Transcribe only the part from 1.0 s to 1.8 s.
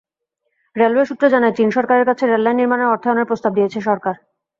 সূত্র জানায়, চীন